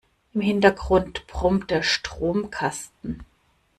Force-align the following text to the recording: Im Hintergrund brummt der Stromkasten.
Im 0.33 0.41
Hintergrund 0.41 1.27
brummt 1.27 1.69
der 1.69 1.83
Stromkasten. 1.83 3.23